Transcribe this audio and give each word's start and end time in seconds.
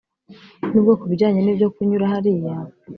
nubwo 0.71 0.93
kubijyanye 1.01 1.39
nibyo 1.41 1.67
kunyura 1.73 2.11
hariya 2.13 2.53